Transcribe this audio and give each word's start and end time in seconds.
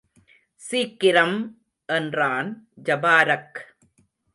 சீக்கிரம்! 0.61 1.37
என்றான் 1.89 2.51
ஜபாரக். 2.83 3.61